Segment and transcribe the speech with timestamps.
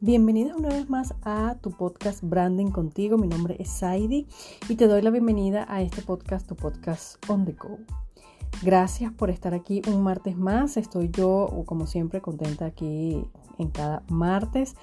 [0.00, 3.18] Bienvenida una vez más a tu podcast Branding contigo.
[3.18, 4.28] Mi nombre es Saidi
[4.68, 7.78] y te doy la bienvenida a este podcast, tu podcast On the Go.
[8.62, 10.76] Gracias por estar aquí un martes más.
[10.76, 13.24] Estoy yo, como siempre, contenta aquí
[13.58, 14.76] en cada martes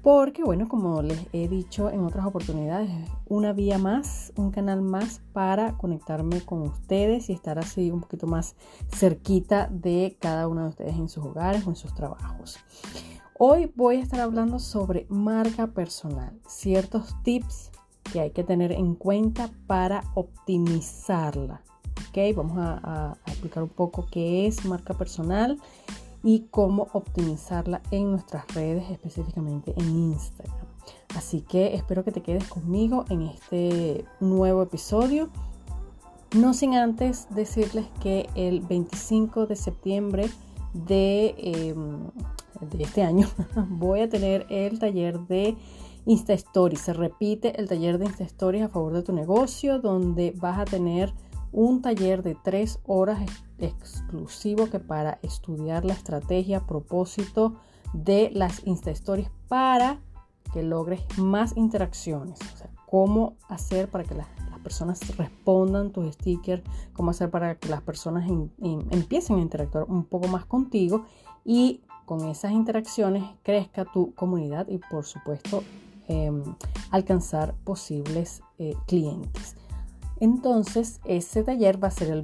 [0.00, 2.88] porque, bueno, como les he dicho en otras oportunidades,
[3.28, 8.26] una vía más, un canal más para conectarme con ustedes y estar así un poquito
[8.26, 8.56] más
[8.88, 12.58] cerquita de cada uno de ustedes en sus hogares o en sus trabajos.
[13.44, 17.72] Hoy voy a estar hablando sobre marca personal, ciertos tips
[18.12, 21.60] que hay que tener en cuenta para optimizarla.
[22.08, 22.36] ¿Ok?
[22.36, 25.58] Vamos a, explicar un poco qué es marca personal
[26.22, 30.68] y cómo optimizarla en nuestras redes, específicamente en Instagram.
[31.16, 35.30] Así que espero que te quedes conmigo en este nuevo episodio.
[36.36, 40.30] No sin antes decirles que el 25 de septiembre
[40.74, 42.06] de em,
[42.70, 43.28] de este año,
[43.68, 45.56] voy a tener el taller de
[46.06, 46.80] Insta Stories.
[46.80, 50.64] Se repite el taller de Insta Stories a favor de tu negocio, donde vas a
[50.64, 51.12] tener
[51.52, 53.20] un taller de tres horas
[53.58, 57.56] exclusivo que para estudiar la estrategia, propósito
[57.92, 60.00] de las Insta Stories para
[60.52, 62.38] que logres más interacciones.
[62.54, 64.26] O sea, cómo hacer para que las,
[64.62, 70.28] personas respondan tus stickers, cómo hacer para que las personas empiecen a interactuar un poco
[70.28, 71.04] más contigo
[71.44, 75.62] y con esas interacciones crezca tu comunidad y por supuesto
[76.08, 76.42] em,
[76.90, 79.56] alcanzar posibles eh, clientes.
[80.22, 82.22] Entonces, ese taller va a ser el,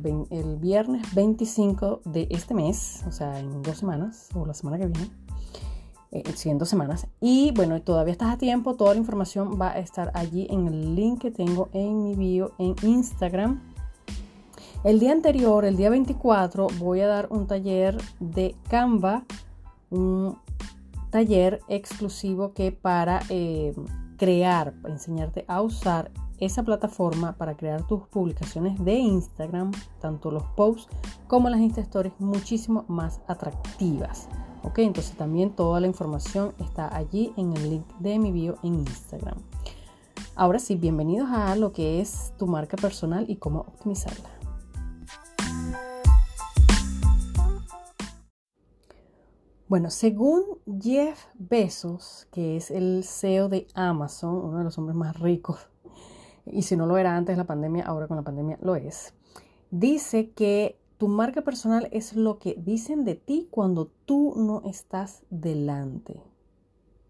[0.58, 5.10] viernes 25 de este mes, o sea, en dos semanas, o la semana que viene,
[6.12, 7.08] eh, en dos semanas.
[7.20, 10.94] Y bueno, todavía estás a tiempo, toda la información va a estar allí en el
[10.94, 13.60] link que tengo en mi bio en Instagram.
[14.84, 19.24] El día anterior, el día 24, voy a dar un taller de Canva
[19.90, 20.38] un
[21.10, 23.74] taller exclusivo que para eh,
[24.16, 30.88] crear, enseñarte a usar esa plataforma para crear tus publicaciones de Instagram, tanto los posts
[31.26, 34.28] como las Insta Stories, muchísimo más atractivas.
[34.62, 38.74] Ok, entonces también toda la información está allí en el link de mi bio en
[38.74, 39.38] Instagram.
[40.34, 44.37] Ahora sí, bienvenidos a lo que es tu marca personal y cómo optimizarla.
[49.68, 50.44] Bueno, según
[50.80, 55.58] Jeff Bezos, que es el CEO de Amazon, uno de los hombres más ricos,
[56.46, 59.12] y si no lo era antes de la pandemia, ahora con la pandemia lo es,
[59.70, 65.22] dice que tu marca personal es lo que dicen de ti cuando tú no estás
[65.28, 66.22] delante.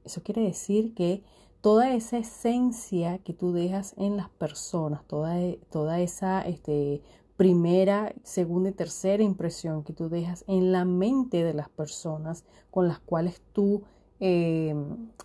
[0.05, 1.23] Eso quiere decir que
[1.61, 5.37] toda esa esencia que tú dejas en las personas, toda,
[5.71, 7.03] toda esa este,
[7.39, 12.89] primera, segunda y tercera impresión que tú dejas en la mente de las personas con
[12.89, 13.85] las cuales tú
[14.19, 14.75] eh,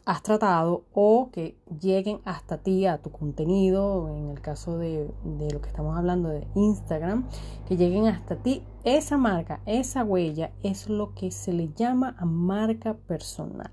[0.06, 5.52] has tratado o que lleguen hasta ti, a tu contenido, en el caso de, de,
[5.52, 7.28] lo que estamos hablando de Instagram,
[7.68, 12.26] que lleguen hasta ti, esa marca, esa huella es lo que se le llama a
[12.26, 13.72] marca personal.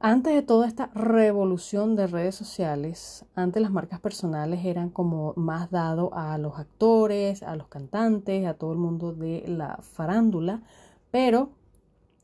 [0.00, 5.72] Antes de toda esta revolución de redes sociales, antes las marcas personales eran como más
[5.72, 10.62] dado a los actores, a los cantantes, a todo el mundo de la farándula,
[11.10, 11.50] pero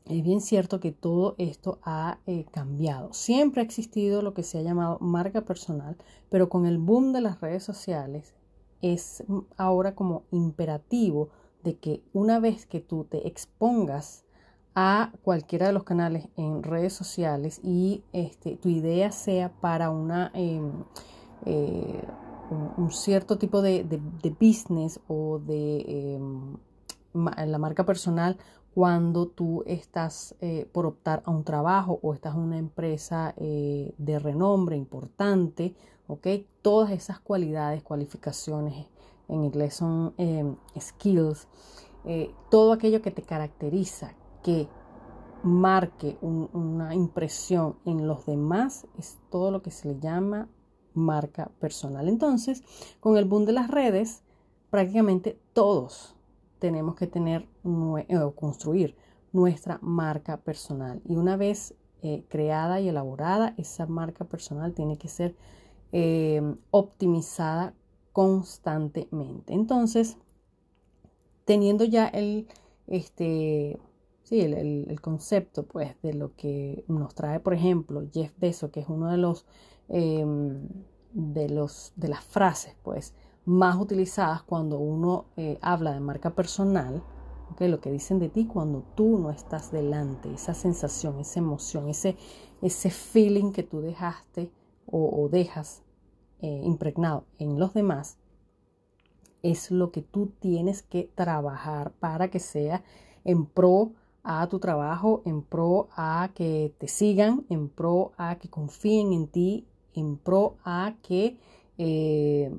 [0.05, 3.11] es bien cierto que todo esto ha eh, cambiado.
[3.11, 5.97] Siempre ha existido lo que se ha llamado marca personal,
[6.29, 8.35] pero con el boom de las redes sociales
[8.81, 9.21] es
[9.57, 11.27] ahora como imperativo
[11.61, 14.24] de que una vez que tú te expongas
[14.75, 20.31] a cualquiera de los canales en redes sociales y este, tu idea sea para una,
[20.33, 20.83] em,
[21.45, 22.03] eh,
[22.77, 23.83] un, cierto tipo de,
[24.39, 26.57] business o de em,
[27.13, 28.37] la marca personal
[28.73, 33.93] cuando tú estás eh, por optar a un trabajo o estás en una empresa eh,
[33.97, 35.73] de renombre importante,
[36.07, 36.27] ¿ok?
[36.61, 38.87] Todas esas cualidades, cualificaciones,
[39.29, 40.13] en inglés son
[40.79, 41.47] skills,
[42.51, 44.13] todo aquello que te caracteriza,
[44.45, 44.67] que
[45.41, 50.47] marque una impresión en los demás es todo lo que se le llama
[50.93, 52.07] marca personal.
[52.07, 52.63] Entonces,
[52.99, 54.21] con el boom de las redes,
[54.69, 56.15] prácticamente todos
[56.59, 57.47] tenemos que tener
[58.07, 58.95] eh, o construir
[59.33, 61.01] nuestra marca personal.
[61.05, 65.35] Y una vez eh, creada y elaborada, esa marca personal tiene que ser
[65.91, 67.73] eh, optimizada
[68.13, 69.53] constantemente.
[69.53, 70.17] Entonces,
[71.45, 72.47] teniendo ya el,
[72.85, 73.79] este,
[74.25, 78.89] sí, el, concepto pues de lo que nos trae, por ejemplo, Jeff Bezos, que es
[78.89, 79.45] uno de los,
[79.87, 80.67] em,
[81.13, 83.13] de los de las frases pues
[83.45, 87.03] más utilizadas cuando uno eh, habla de marca personal,
[87.59, 92.17] lo que dicen de ti cuando tú no estás delante, esa sensación, esa emoción, ese,
[92.61, 94.51] ese feeling que tú dejaste
[94.87, 95.81] o, dejas
[96.41, 98.17] eh, impregnado en los demás,
[99.41, 102.83] es lo que tú tienes que trabajar para que sea
[103.23, 103.91] en pro
[104.25, 109.27] a tu trabajo, en pro a que te sigan, en pro a que confíen en
[109.27, 111.37] ti, en pro a que
[111.77, 112.51] eh,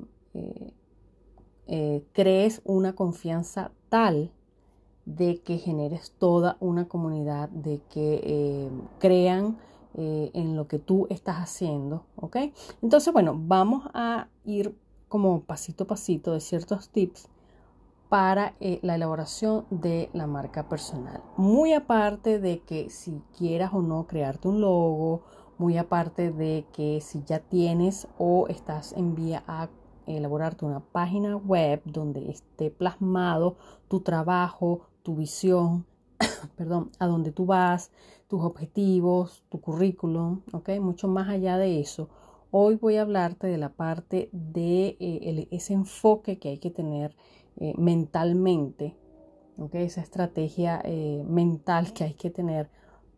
[1.67, 4.31] eh, crees una confianza tal
[5.05, 8.69] de que generes toda una comunidad, de que eh,
[8.99, 9.57] crean
[9.95, 12.37] eh, en lo que tú estás haciendo, ¿ok?
[12.81, 14.75] Entonces, bueno, vamos a ir
[15.07, 17.29] como pasito a pasito de ciertos tips
[18.09, 21.21] para eh, la elaboración de la marca personal.
[21.35, 25.23] Muy aparte de que si quieras o no crearte un logo,
[25.57, 29.69] muy aparte de que si ya tienes o estás en vía a
[30.05, 33.57] elaborarte una página web donde esté plasmado
[33.87, 35.85] tu trabajo, tu visión,
[36.55, 37.91] perdón, a dónde tú vas,
[38.27, 40.69] tus objetivos, tu currículum, ¿ok?
[40.79, 42.09] Mucho más allá de eso.
[42.51, 47.15] Hoy voy a hablarte de la parte de eh, ese enfoque que hay que tener
[47.57, 48.95] eh, mentalmente.
[49.73, 52.69] Esa estrategia eh, mental que hay que tener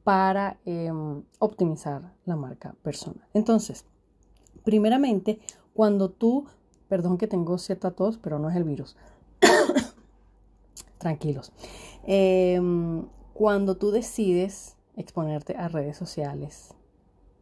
[0.06, 3.28] para em, optimizar la marca personal.
[3.34, 3.86] Entonces,
[4.64, 5.40] primeramente,
[5.74, 6.46] cuando tú,
[6.88, 8.96] perdón que tengo cierta tos, pero no es el virus
[10.98, 11.52] tranquilos.
[12.06, 16.74] Em, cuando tú decides exponerte a redes sociales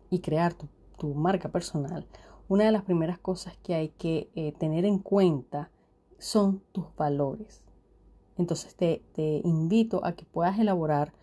[0.09, 0.67] y crear tu,
[1.13, 2.07] marca personal,
[2.49, 5.69] una de las primeras cosas que hay que eh, tener en cuenta
[6.17, 7.63] son tus valores.
[8.37, 9.01] Entonces te,
[9.43, 11.13] invito a que puedas elaborar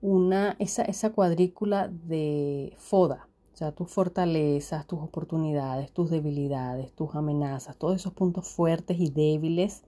[0.00, 7.14] una, esa, esa cuadrícula de FODA, o sea, tus fortalezas, tus oportunidades, tus debilidades, tus
[7.14, 9.82] amenazas, todos esos puntos fuertes y débiles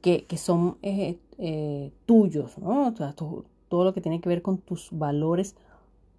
[0.00, 2.94] que, son eh, eh, tuyos, ¿no?
[2.94, 5.54] todo, lo que tiene que ver con tus valores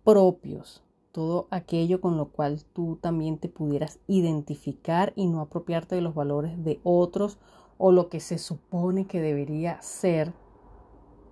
[0.04, 6.02] propios, todo aquello con lo cual tú también te pudieras identificar y no apropiarte de
[6.02, 7.38] los valores de otros
[7.78, 10.34] o lo que se supone que debería ser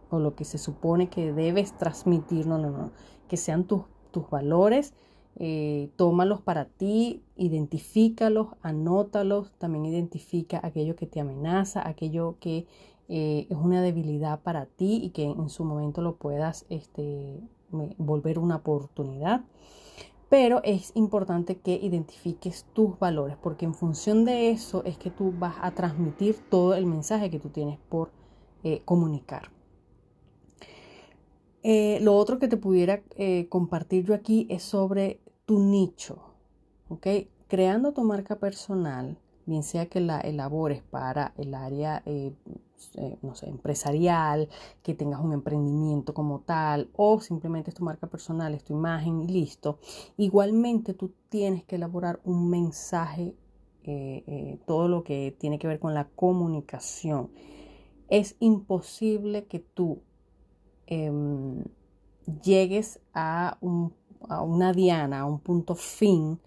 [0.09, 2.91] o lo que se supone que debes transmitir, no, no, no,
[3.27, 4.93] que sean tus, tus valores
[5.39, 12.65] eh, tómalos para ti, identifícalos, anótalos, también identifica aquello que te amenaza, aquello que
[13.07, 17.39] eh, es una debilidad para ti y que en su momento lo puedas este,
[17.69, 19.45] volver una oportunidad.
[20.29, 25.33] Pero es importante que identifiques tus valores, porque en función de eso es que tú
[25.37, 28.11] vas a transmitir todo el mensaje que tú tienes por
[28.63, 29.51] eh, comunicar.
[32.01, 33.03] lo otro que te pudiera
[33.49, 36.19] compartir yo aquí es sobre tu nicho,
[36.89, 37.07] ¿ok?
[37.47, 42.03] Creando tu marca personal, bien sea que la elabores para el área,
[42.95, 44.49] eh, eh, no sé, empresarial,
[44.83, 49.21] que tengas un emprendimiento como tal, o simplemente es tu marca personal, es tu imagen
[49.21, 49.79] y listo.
[50.17, 53.35] Igualmente tú tienes que elaborar un mensaje,
[53.89, 57.29] eh, todo lo que tiene que ver con la comunicación.
[58.09, 60.01] Es imposible que tú
[60.87, 61.63] em,
[62.43, 63.93] llegues a un
[64.29, 66.39] a una diana, a un punto fin,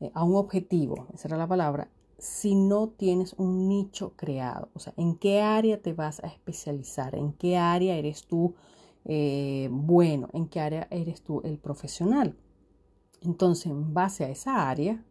[0.00, 1.88] eh, a un objetivo, esa era la palabra,
[2.18, 4.68] si no tienes un nicho creado.
[4.74, 7.14] O sea, ¿en qué área te vas a especializar?
[7.14, 8.54] ¿En qué área eres tú
[9.04, 10.28] eh, bueno?
[10.32, 12.36] ¿En qué área eres tú el profesional?
[13.22, 15.04] Entonces, en base a esa área,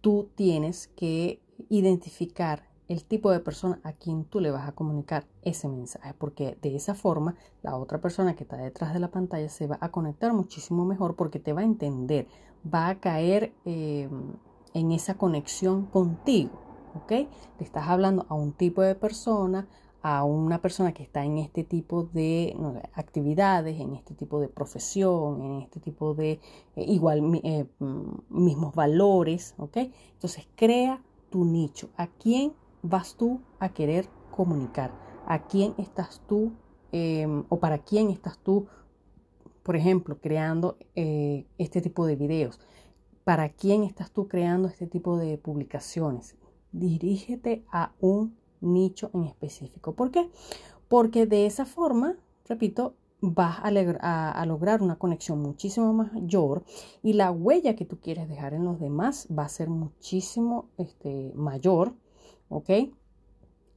[0.00, 5.26] tú tienes que identificar el tipo de persona a quien tú le vas a comunicar
[5.42, 9.48] ese mensaje, porque de esa forma la otra persona que está detrás de la pantalla
[9.48, 12.26] se va a conectar muchísimo mejor porque te va a entender,
[12.72, 14.34] va a caer em,
[14.74, 16.52] en esa conexión contigo,
[16.94, 17.28] ¿ok?
[17.58, 19.68] Te estás hablando a un tipo de persona,
[20.02, 22.56] a una persona que está en este tipo de
[22.94, 26.40] actividades, en este tipo de profesión, en este tipo de
[26.76, 29.76] eh, igual eh, mm, mismos valores, ¿ok?
[30.14, 31.00] Entonces crea
[31.30, 32.52] tu nicho, a quién
[32.82, 34.92] vas tú a querer comunicar?
[35.26, 36.52] ¿A quién estás tú
[36.90, 38.66] em, o para quién estás tú,
[39.62, 42.58] por ejemplo, creando eh, este tipo de videos?
[43.24, 46.36] ¿Para quién estás tú creando este tipo de publicaciones?
[46.72, 49.94] Dirígete a un nicho en específico.
[49.94, 50.28] ¿Por qué?
[50.88, 52.16] Porque de esa forma,
[52.48, 56.64] repito, vas a, lograr una conexión muchísimo mayor
[57.04, 61.32] y la huella que tú quieres dejar en los demás va a ser muchísimo este,
[61.36, 61.94] mayor
[62.52, 62.70] ¿ok?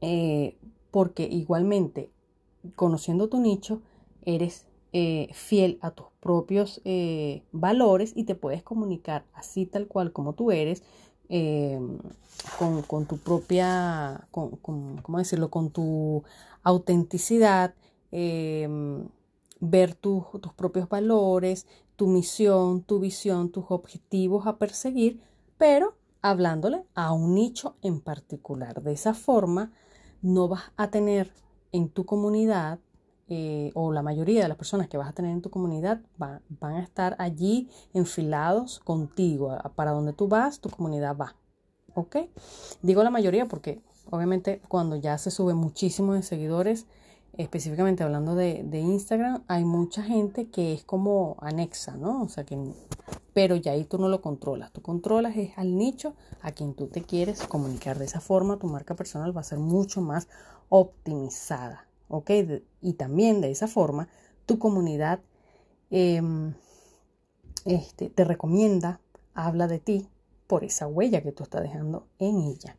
[0.01, 0.57] Eh,
[0.91, 2.11] porque igualmente,
[2.75, 3.81] conociendo tu nicho,
[4.23, 10.13] eres eh, fiel a tus propios eh, valores y te puedes comunicar así tal cual
[10.13, 10.83] como tú eres,
[11.27, 11.97] em,
[12.87, 14.51] con, tu propia, con,
[15.01, 15.49] ¿cómo decirlo?
[15.49, 16.23] Con tu
[16.63, 17.73] autenticidad,
[19.59, 20.23] ver tus
[20.55, 25.19] propios valores, tu misión, tu visión, tus objetivos a perseguir,
[25.57, 28.81] pero hablándole a un nicho en particular.
[28.81, 29.73] De esa forma,
[30.21, 31.33] no vas a tener
[31.73, 32.79] en tu comunidad
[33.27, 36.41] eh, o la mayoría de las personas que vas a tener en tu comunidad van
[36.61, 39.57] a estar allí enfilados contigo.
[39.75, 41.35] Para donde tú vas, tu comunidad va.
[41.95, 42.17] ¿Ok?
[42.81, 46.85] Digo la mayoría porque obviamente cuando ya se sube muchísimo de seguidores,
[47.37, 52.21] específicamente hablando de, de, Instagram, hay mucha gente que es como anexa, ¿no?
[52.21, 52.57] O sea que,
[53.33, 54.71] pero ya ahí tú no lo controlas.
[54.71, 57.97] Tú controlas es al nicho a quien tú te quieres comunicar.
[57.97, 60.27] De esa forma, tu marca personal va a ser mucho más
[60.69, 61.84] optimizada.
[62.07, 62.31] ¿Ok?
[62.81, 64.07] y también de esa forma
[64.45, 65.21] tu comunidad
[65.89, 66.53] em,
[67.65, 69.01] este, te recomienda,
[69.33, 70.07] habla de ti
[70.47, 72.77] por esa huella que tú estás dejando en ella.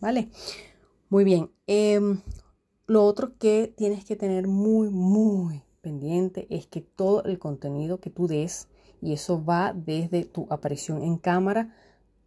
[0.00, 0.28] ¿Vale?
[1.08, 1.50] Muy bien.
[1.66, 2.20] Em,
[2.86, 8.10] lo otro que tienes que tener muy, muy pendiente es que todo el contenido que
[8.10, 8.68] tú des,
[9.00, 11.74] y eso va desde tu aparición en cámara,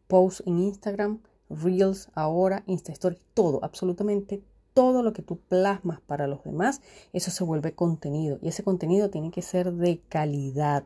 [0.08, 6.28] post en Instagram, Reels ahora, Insta Story, todo, absolutamente todo lo que tú plasmas para
[6.28, 6.82] los demás,
[7.14, 10.84] eso se vuelve contenido y ese contenido tiene que ser de calidad.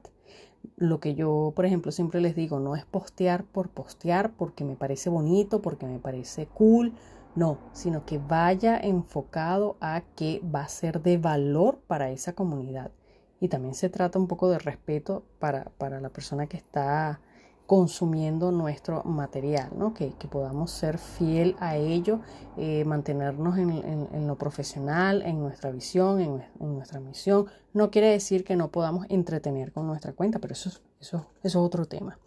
[0.75, 4.75] Lo que yo, por ejemplo, siempre les digo, no es postear por postear porque me
[4.75, 6.93] parece bonito, porque me parece cool,
[7.35, 12.91] no, sino que vaya enfocado a que va a ser de valor para esa comunidad.
[13.39, 17.21] Y también se trata un poco de respeto para, para la persona que está
[17.67, 19.93] consumiendo nuestro material, ¿no?
[19.93, 22.21] que, podamos ser fiel a ello,
[22.55, 27.47] eh, mantenernos en, lo profesional, en nuestra visión, en, nuestra misión.
[27.73, 31.55] No quiere decir que no podamos entretener con nuestra cuenta, pero eso, eso, eso es
[31.55, 32.17] otro tema.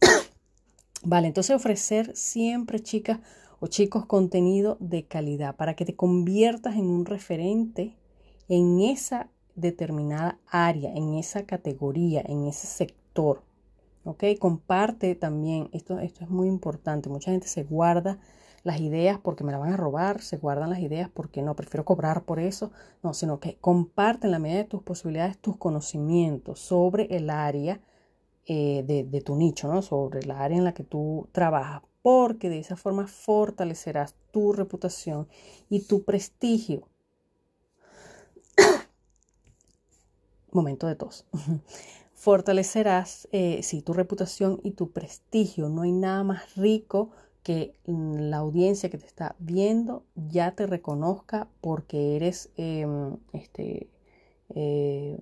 [1.02, 3.18] vale, entonces ofrecer siempre, chicas
[3.58, 7.96] o chicos, contenido de calidad para que te conviertas en un referente
[8.48, 13.42] en esa determinada área, en esa categoría, en ese sector.
[14.08, 14.24] ¿Ok?
[14.38, 18.18] Comparte también, esto, esto es muy importante, mucha gente se guarda
[18.64, 21.84] las ideas porque me la van a robar, se guardan las ideas porque no, prefiero
[21.84, 22.72] cobrar por eso,
[23.02, 27.80] no, sino que comparte en la medida de tus posibilidades tus conocimientos sobre el área
[28.46, 29.82] eh, de, de, tu nicho, ¿no?
[29.82, 35.28] Sobre el área en la que tú trabajas, porque de esa forma fortalecerás tu reputación
[35.68, 36.88] y tu prestigio.
[40.50, 41.26] Momento de tos.
[42.18, 45.68] fortalecerás eh, tu reputación y tu prestigio.
[45.68, 47.10] No hay nada más rico
[47.44, 53.88] que la audiencia que te está viendo ya te reconozca porque eres em, este,
[54.50, 55.20] eh,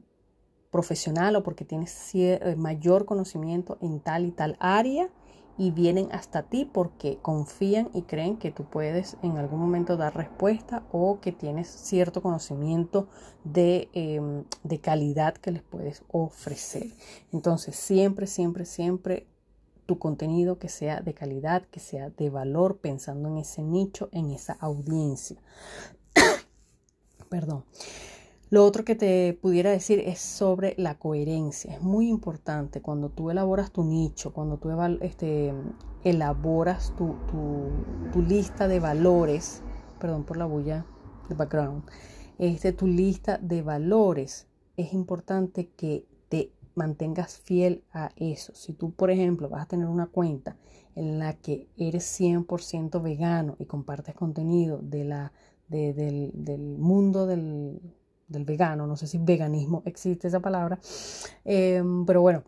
[0.71, 5.11] profesional o porque tienes eh, mayor conocimiento en tal y tal área
[5.59, 10.15] y vienen hasta ti porque confían y creen que tú puedes en algún momento dar
[10.17, 13.09] respuesta o que tienes cierto conocimiento
[13.45, 16.93] de, em, de calidad que les puedes ofrecer.
[17.33, 19.27] Entonces, siempre, siempre, siempre
[19.87, 24.31] tu contenido que sea de calidad, que sea de valor, pensando en ese nicho, en
[24.31, 25.41] esa audiencia.
[27.31, 27.65] Perdón.
[28.49, 31.75] Lo otro que te pudiera decir es sobre la coherencia.
[31.75, 35.53] Es muy importante cuando tú elaboras tu nicho, cuando tú este,
[36.05, 37.17] elaboras tu,
[38.13, 39.63] tu, lista de valores,
[39.99, 40.87] perdón por la bulla
[41.29, 41.83] de background,
[42.39, 48.55] este, tu lista de valores, es importante que te mantengas fiel a eso.
[48.55, 50.57] Si tú, por ejemplo, vas a tener una cuenta
[50.95, 55.33] en la que eres 100% vegano y compartes contenido de la,
[55.67, 57.81] del, del mundo del
[58.29, 60.79] del vegano, no sé si veganismo existe esa palabra,
[61.45, 62.43] em, pero bueno,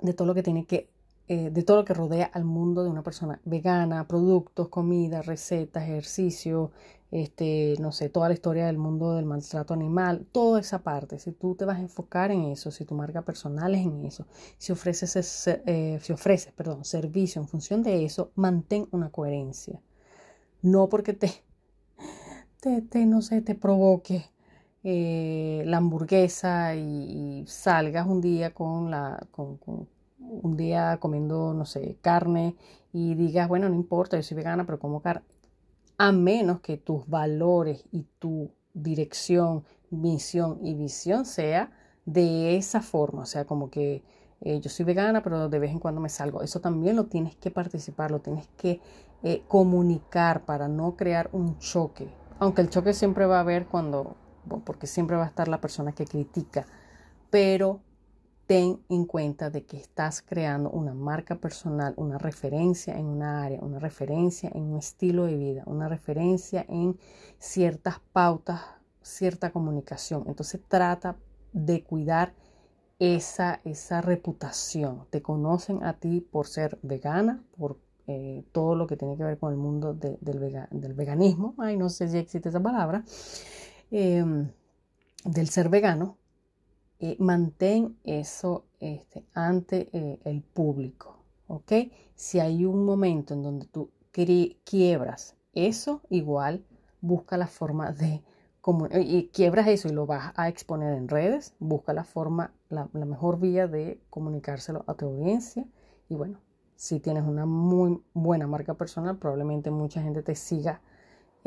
[0.00, 0.90] de todo lo que tiene que,
[1.28, 5.84] eh, de todo lo que rodea al mundo de una persona vegana, productos, comida, recetas,
[5.84, 6.70] ejercicio,
[7.10, 11.32] este, no sé, toda la historia del mundo del maltrato animal, toda esa parte, si
[11.32, 14.26] tú te vas a enfocar en eso, si tu marca personal es en eso,
[14.58, 19.80] si ofreces, eh, si ofreces perdón, servicio en función de eso, mantén una coherencia.
[20.62, 21.30] No porque te,
[22.60, 24.26] te, te no sé, te provoque
[24.84, 29.58] eh, la hamburguesa y, salgas un día con la con,
[30.18, 32.56] un día comiendo no sé carne
[32.92, 35.24] y digas bueno no importa yo soy vegana pero como carne
[35.98, 41.70] a menos que tus valores y tu dirección misión y visión sea
[42.04, 44.02] de esa forma o sea como que
[44.40, 47.36] eh, yo soy vegana pero de vez en cuando me salgo eso también lo tienes
[47.36, 48.80] que participar lo tienes que
[49.22, 52.08] eh, comunicar para no crear un choque.
[52.38, 54.14] Aunque el choque siempre va a haber cuando
[54.64, 56.66] porque siempre va a estar la persona que critica,
[57.30, 57.80] pero
[58.46, 63.60] ten en cuenta de que estás creando una marca personal, una referencia en una área,
[63.60, 66.96] una referencia en un estilo de vida, una referencia en
[67.38, 68.60] ciertas pautas,
[69.02, 70.24] cierta comunicación.
[70.26, 71.16] Entonces trata
[71.52, 72.34] de cuidar
[72.98, 75.06] esa, esa reputación.
[75.10, 79.38] Te conocen a ti por ser vegana, por eh, todo lo que tiene que ver
[79.38, 81.54] con el mundo del, del, veganismo.
[81.58, 83.04] Ay, no sé si existe esa palabra.
[83.90, 84.50] Em,
[85.24, 86.18] del ser vegano
[86.98, 91.72] eh, mantén eso este, ante eh, el público, ¿ok?
[92.14, 93.90] Si hay un momento en donde tú
[94.64, 96.64] quiebras eso, igual
[97.00, 98.22] busca la forma de
[99.00, 103.38] y quiebras eso y lo vas a exponer en redes, busca la forma, la, mejor
[103.38, 105.64] vía de comunicárselo a tu audiencia.
[106.08, 106.40] Y bueno,
[106.74, 110.80] si tienes una muy buena marca personal, probablemente mucha gente te siga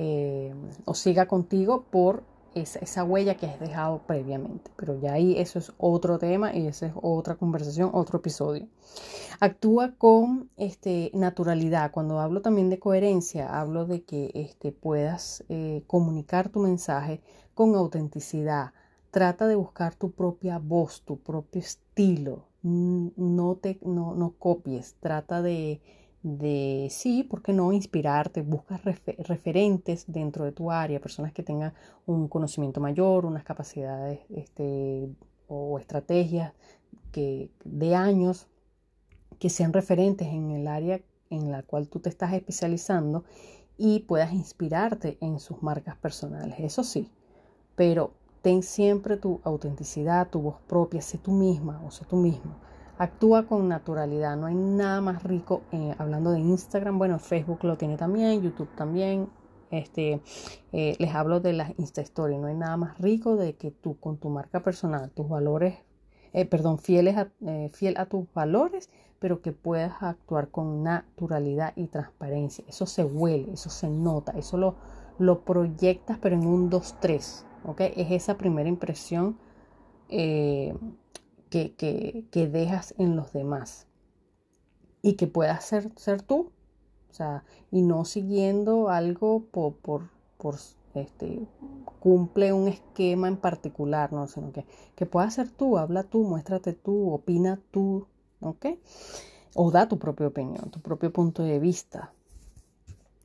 [0.01, 0.53] eh,
[0.85, 2.23] o siga contigo por
[2.55, 4.71] esa, huella que has dejado previamente.
[4.77, 8.69] Pero ya ahí eso es otro tema y esa es otra conversación, otro episodio.
[9.41, 11.91] Actúa con este, naturalidad.
[11.91, 17.21] Cuando hablo también de coherencia, hablo de que este, puedas eh, comunicar tu mensaje
[17.53, 18.71] con autenticidad.
[19.11, 22.45] Trata de buscar tu propia voz, tu propio estilo.
[22.61, 24.95] No, te, no, no copies.
[25.01, 25.81] Trata de
[26.21, 28.41] de sí, ¿por qué no inspirarte?
[28.41, 31.73] Buscas referentes dentro de tu área, personas que tengan
[32.05, 35.09] un conocimiento mayor, unas capacidades este,
[35.47, 36.53] o estrategias
[37.11, 38.47] que, de años
[39.39, 43.23] que sean referentes en el área en la cual tú te estás especializando
[43.77, 46.59] y puedas inspirarte en sus marcas personales.
[46.59, 47.09] Eso sí,
[47.75, 48.11] pero
[48.41, 52.68] ten siempre tu autenticidad, tu voz propia, sé tú misma o sé tú mismo
[52.99, 54.35] actúa con naturalidad.
[54.37, 56.99] No hay nada más rico eh, hablando de Instagram.
[56.99, 59.29] Bueno, Facebook lo tiene también, YouTube también.
[59.71, 60.21] Este,
[60.73, 62.39] eh, les hablo de las Insta Stories.
[62.39, 65.75] No hay nada más rico de que tú con tu marca personal, tus valores,
[66.33, 67.29] eh, perdón, fieles a,
[67.71, 68.89] fiel a tus valores,
[69.19, 72.65] pero que puedas actuar con naturalidad y transparencia.
[72.67, 74.75] Eso se huele, eso se nota, eso lo,
[75.19, 77.45] lo proyectas, pero en un 2-3.
[77.65, 77.81] ¿ok?
[77.95, 79.37] Es esa primera impresión
[81.49, 83.87] que, dejas en los demás
[85.01, 86.51] y que puedas ser, ser tú,
[87.09, 90.55] o sea, y no siguiendo algo por, por, por
[90.93, 91.47] este,
[91.99, 94.27] cumple un esquema en particular, ¿no?
[94.27, 98.07] sino que, que puedas ser tú, habla tú, muéstrate tú, opina tú,
[98.41, 98.67] ¿ok?
[99.55, 102.13] O da tu propia opinión, tu propio punto de vista.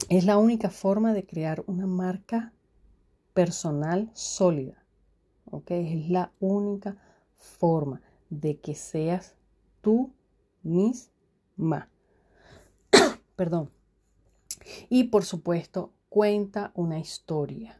[0.08, 2.52] Es la única forma de crear una marca
[3.32, 4.84] personal sólida,
[5.50, 5.70] ¿ok?
[5.70, 6.96] Es la única
[7.36, 8.00] forma
[8.40, 9.34] de que seas
[9.80, 10.12] tú
[10.62, 11.88] misma.
[13.36, 13.70] Perdón.
[14.88, 17.78] Y por supuesto, cuenta una historia.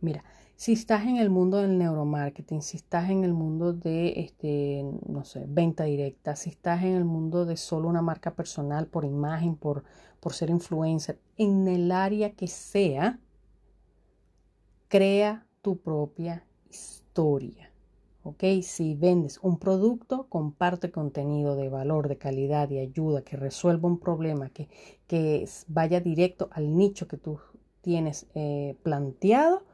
[0.00, 0.24] Mira,
[0.56, 5.24] si estás en el mundo del neuromarketing, si estás en el mundo de, este, no
[5.24, 9.56] sé, venta directa, si estás en el mundo de solo una marca personal por imagen,
[9.56, 9.82] por,
[10.20, 13.18] por ser influencer, en el área que sea,
[14.86, 17.71] crea tu propia historia.
[18.22, 18.44] ¿Ok?
[18.62, 23.98] Si vendes un producto, comparte contenido de valor, de calidad, y ayuda, que resuelva un
[23.98, 24.68] problema, que,
[25.06, 27.40] que vaya directo al nicho que tú
[27.80, 29.64] tienes eh, planteado,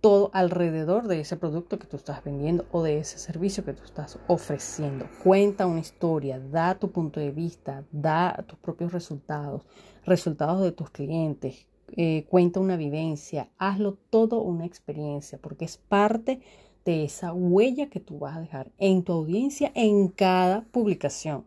[0.00, 3.84] todo alrededor de ese producto que tú estás vendiendo o de ese servicio que tú
[3.84, 5.06] estás ofreciendo.
[5.22, 9.62] Cuenta una historia, da tu punto de vista, da tus propios resultados,
[10.04, 16.32] resultados de tus clientes, eh, cuenta una vivencia, hazlo todo una experiencia, porque es parte
[16.36, 16.42] de
[16.86, 21.44] esa huella que tú vas a dejar en tu audiencia en cada publicación.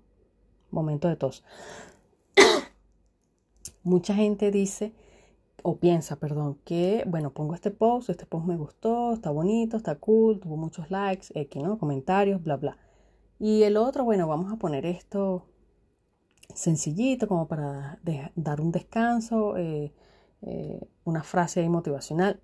[0.72, 1.44] Momento de tos.
[3.84, 4.94] Mucha gente dice
[5.64, 9.96] o piensa, perdón, que bueno, pongo este post, este post me gustó, está bonito, está
[9.96, 11.78] cool, tuvo muchos likes, X, ¿no?
[11.78, 12.78] Comentarios, bla, bla.
[13.40, 15.46] Y el otro, bueno, vamos a poner esto
[16.54, 18.00] sencillito como para
[18.36, 19.94] dar un descanso, eh,
[20.42, 22.40] eh, una frase motivacional.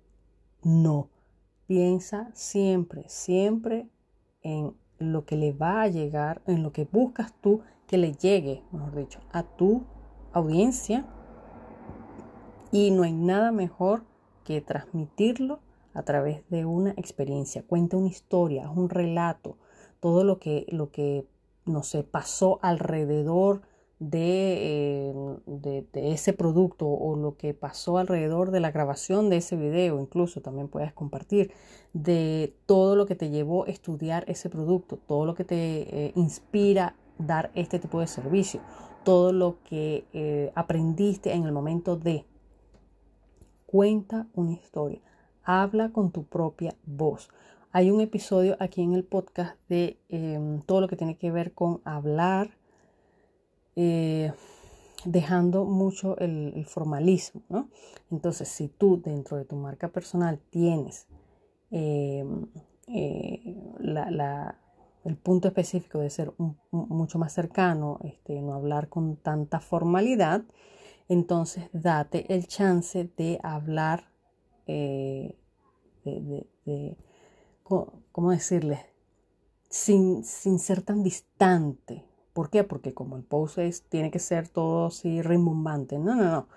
[0.62, 1.10] No,
[1.66, 3.88] Piensa siempre, siempre
[4.42, 8.62] en lo que le va a llegar, en lo que buscas tú que le llegue,
[8.72, 9.84] mejor dicho, a tu
[10.32, 11.06] audiencia.
[12.70, 14.04] Y no hay nada mejor
[14.44, 15.60] que transmitirlo
[15.94, 17.64] a través de una experiencia.
[17.66, 19.56] Cuenta una historia, un relato,
[20.00, 21.26] todo lo que, lo que
[21.64, 23.62] no pasó alrededor
[24.00, 25.12] eh,
[25.46, 30.40] de, ese producto o lo que pasó alrededor de la grabación de ese video, incluso
[30.40, 31.52] también puedes compartir
[31.92, 36.12] de todo lo que te llevó a estudiar ese producto, todo lo que te eh,
[36.16, 38.60] inspira dar este tipo de servicio,
[39.04, 42.24] todo lo que eh, aprendiste en el momento de.
[43.66, 45.00] Cuenta una historia,
[45.42, 47.28] habla con tu propia voz.
[47.72, 51.54] Hay un episodio aquí en el podcast de em, todo lo que tiene que ver
[51.54, 52.56] con hablar,
[53.76, 54.32] eh,
[55.04, 57.68] dejando mucho el, formalismo, ¿no?
[58.10, 61.06] Entonces, si tú dentro de tu marca personal tienes
[61.70, 62.46] em,
[62.86, 63.56] eh,
[65.04, 66.32] el punto específico de ser
[66.70, 70.42] mucho más cercano, este, no hablar con tanta formalidad,
[71.08, 74.08] entonces date el chance de hablar,
[74.66, 75.36] eh,
[76.04, 76.96] de,
[77.62, 78.80] ¿cómo decirles?
[79.68, 82.04] Sin, sin, ser tan distante.
[82.34, 82.64] ¿Por qué?
[82.64, 85.98] Porque como el post tiene que ser todo así rimbombante.
[85.98, 86.48] No, no, no.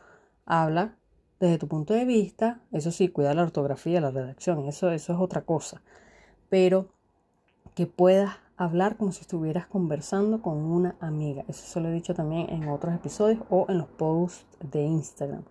[0.46, 0.98] Habla
[1.40, 2.62] desde tu punto de vista.
[2.72, 4.66] Eso sí, cuida la ortografía, la redacción.
[4.66, 5.82] Eso, eso es otra cosa.
[6.50, 6.90] Pero
[7.76, 11.46] que puedas hablar como si estuvieras conversando con una amiga.
[11.48, 15.44] Eso se lo he dicho también en otros episodios o en los posts de Instagram.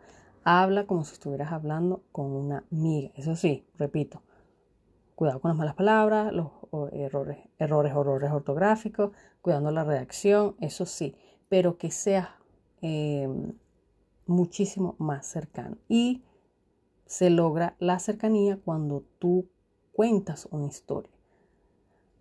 [0.43, 3.13] Habla como si estuvieras hablando con una amiga.
[3.15, 4.23] Eso sí, repito,
[5.15, 6.49] cuidado con las malas palabras, los
[6.93, 11.15] errores, errores, horrores ortográficos, cuidando la redacción, eso sí,
[11.49, 12.29] pero que seas
[12.81, 13.53] em,
[14.27, 15.79] muchísimo más cercano.
[15.89, 16.23] Y
[17.07, 19.49] se logra la cercanía cuando tú
[19.93, 21.11] cuentas una historia.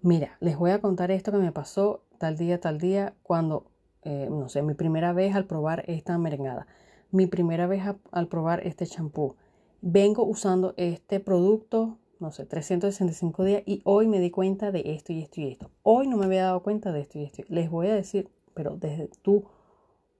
[0.01, 3.71] Mira, les voy a contar esto que me pasó tal día, tal día, cuando,
[4.03, 6.67] eh, no sé, mi primera vez al probar esta merengada,
[7.11, 9.35] mi primera vez al probar este champú.
[9.81, 15.13] Vengo usando este producto, no sé, 365 días y hoy me di cuenta de esto
[15.13, 15.71] y esto y esto.
[15.83, 17.43] Hoy no me había dado cuenta de esto y esto.
[17.49, 19.45] Les voy a decir, pero desde tu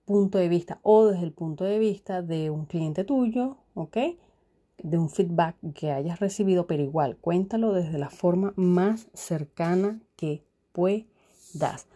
[0.05, 3.97] punto de vista o desde el punto de vista de un cliente tuyo, ¿ok?
[4.84, 10.43] de un feedback que hayas recibido, pero igual cuéntalo desde la forma más cercana que
[10.71, 11.88] puedas.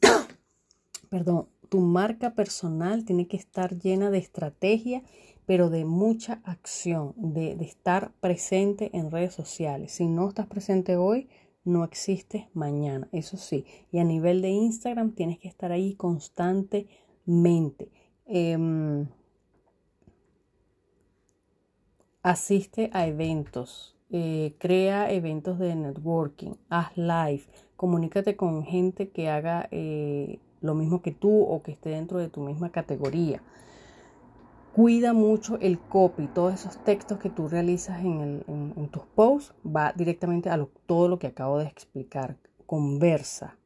[1.10, 5.02] Perdón, tu marca personal tiene que estar llena de estrategia,
[5.48, 9.92] pero de mucha acción, de, estar presente en redes sociales.
[9.92, 11.26] Si no estás presente hoy,
[11.64, 13.64] no existes mañana, eso sí.
[13.90, 17.88] Y a nivel de Instagram tienes que estar ahí constantemente.
[18.26, 19.06] Eh,
[22.22, 29.66] Asiste a eventos, eh, crea eventos de networking, haz live, comunícate con gente que haga
[29.70, 33.40] eh, lo mismo que tú o que esté dentro de tu misma categoría.
[34.74, 40.50] Cuida mucho el copy, todos esos textos que tú realizas en, tus posts, va directamente
[40.50, 42.36] a todo lo que acabo de explicar.
[42.66, 43.56] Conversa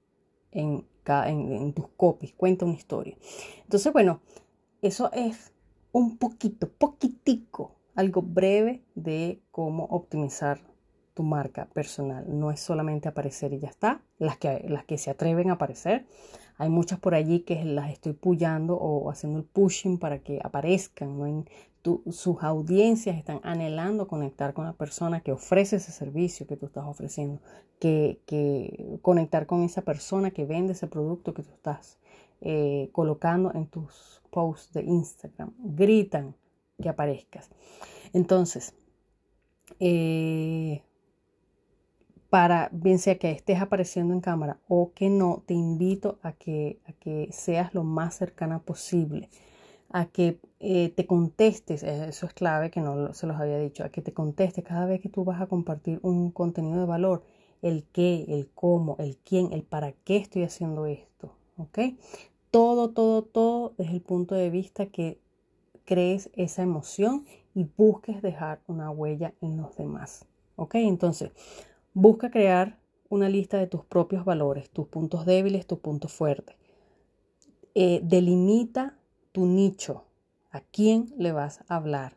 [0.53, 3.17] en, en tus copies, cuenta una historia.
[3.65, 4.21] Entonces, bueno,
[4.81, 5.53] eso es
[5.93, 10.61] un poquito, poquitico algo breve de cómo optimizar
[11.15, 12.25] tu marca personal.
[12.29, 14.03] No es solamente aparecer y ya está.
[14.19, 16.07] Las que, las que se atreven a aparecer.
[16.59, 21.45] Hay muchas por allí que las estoy puyando o haciendo el pushing para que aparezcan.
[22.11, 26.85] sus audiencias están anhelando conectar con la persona que ofrece ese servicio que tú estás
[26.85, 27.41] ofreciendo.
[27.81, 31.99] Que, que conectar con esa persona que vende ese producto que tú estás
[32.41, 35.53] eh, colocando en tus posts de Instagram.
[35.59, 36.35] Gritan
[36.81, 37.51] que aparezcas.
[38.12, 38.75] Entonces,
[39.81, 40.83] eh,
[42.33, 46.81] para bien sea que estés apareciendo en cámara o que no, te invito a que,
[46.87, 49.29] a que seas lo más cercana posible,
[49.90, 53.85] a que eh, te contestes, eh, eso es clave que no se los había dicho,
[53.85, 57.23] a que te contestes cada vez que tú vas a compartir un contenido de valor,
[57.61, 61.81] el qué, el cómo, el quién, el para qué estoy haciendo esto, ¿ok?
[62.51, 65.18] Todo, todo, todo desde el punto de vista que
[65.85, 70.25] crees esa emoción y busques dejar una huella en los demás.
[70.57, 70.75] ¿Ok?
[70.77, 71.33] Entonces,
[71.95, 72.79] busca crear
[73.09, 76.57] una lista de tus propios valores, tus puntos débiles, tus puntos fuertes.
[77.75, 78.97] Eh, delimita
[79.33, 80.05] tu nicho,
[80.51, 82.17] a quién le vas a hablar.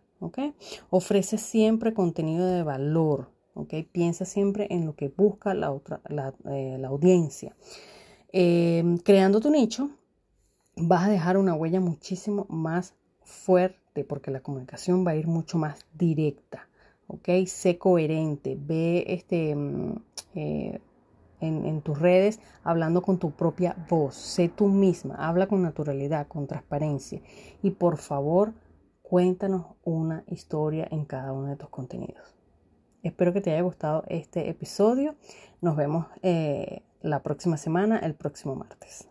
[0.90, 3.30] Ofrece siempre contenido de valor.
[3.54, 3.74] ¿Ok?
[3.90, 7.56] Piensa siempre en lo que busca la, otra, la, eh, audiencia.
[8.34, 9.92] Eh, creando tu nicho,
[10.76, 15.58] vas a dejar una huella muchísimo más fuerte porque la comunicación va a ir mucho
[15.58, 16.68] más directa,
[17.08, 17.30] ¿ok?
[17.46, 19.96] Sé coherente, ve este, mm,
[20.36, 20.80] eh,
[21.42, 26.48] en, tus redes hablando con tu propia voz, sé tú misma, habla con naturalidad, con
[26.48, 27.22] transparencia
[27.62, 28.54] y por favor
[29.02, 32.36] cuéntanos una historia en cada uno de tus contenidos.
[33.04, 35.14] Espero que te haya gustado este episodio.
[35.62, 39.08] Nos vemos eh, la próxima semana, el próximo martes.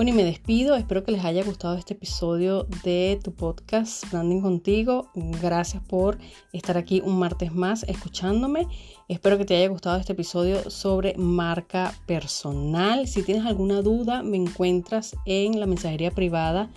[0.00, 0.76] Bueno, y me despido.
[0.76, 5.10] Espero que les haya gustado este episodio de tu podcast Branding contigo.
[5.14, 6.16] Gracias por
[6.54, 8.66] estar aquí un martes más escuchándome.
[9.08, 13.08] Espero que te haya gustado este episodio sobre marca personal.
[13.08, 16.70] Si tienes alguna duda, me encuentras en la mensajería privada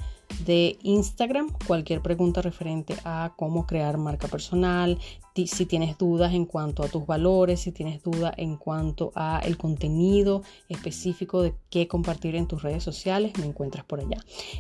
[0.46, 1.52] de Instagram.
[1.68, 4.98] Cualquier pregunta referente a cómo crear marca personal,
[5.36, 9.58] si tienes dudas en cuanto a tus valores, si tienes dudas en cuanto a el
[9.58, 14.18] contenido específico de qué compartir en tus redes sociales, me encuentras por allá.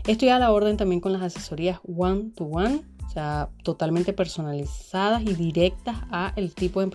[0.07, 5.21] Estoy a la orden también con las asesorías one to one, o sea, totalmente personalizadas
[5.21, 6.89] y directas a el tipo de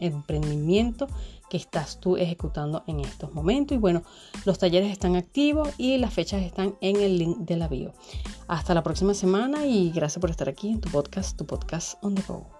[0.00, 1.08] emprendimiento
[1.48, 3.76] que estás tú ejecutando en estos momentos.
[3.76, 4.02] Y bueno,
[4.44, 7.92] los talleres están activos y las fechas están en el link de la bio.
[8.46, 12.14] Hasta la próxima semana y gracias por estar aquí en tu podcast, tu podcast on
[12.14, 12.57] the go.